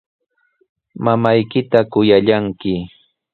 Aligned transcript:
Mamaykita 1.03 1.79
kuyallanki. 1.91 2.73